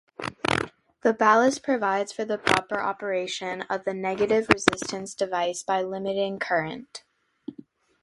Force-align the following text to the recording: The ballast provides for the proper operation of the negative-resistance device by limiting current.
The 1.03 1.13
ballast 1.13 1.61
provides 1.61 2.11
for 2.11 2.25
the 2.25 2.39
proper 2.39 2.79
operation 2.81 3.61
of 3.69 3.83
the 3.85 3.93
negative-resistance 3.93 5.13
device 5.13 5.61
by 5.61 5.83
limiting 5.83 6.39
current. 6.39 7.03